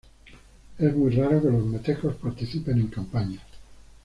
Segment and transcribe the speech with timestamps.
[0.79, 3.43] Es muy raro que los metecos participen en campañas.